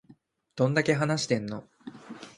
[0.55, 1.63] どんだけ話してんの